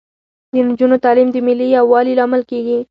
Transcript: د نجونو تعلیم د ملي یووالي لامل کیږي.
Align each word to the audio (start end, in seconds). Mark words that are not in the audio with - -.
د 0.53 0.55
نجونو 0.67 0.95
تعلیم 1.05 1.29
د 1.31 1.37
ملي 1.47 1.67
یووالي 1.77 2.13
لامل 2.19 2.41
کیږي. 2.51 2.77